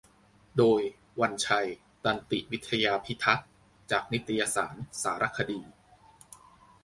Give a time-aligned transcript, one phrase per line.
[0.57, 0.81] โดย
[1.21, 1.67] วันชัย
[2.03, 3.49] ตันติวิทยาพิทักษ์
[3.91, 5.61] จากนิตยสาร สารคดี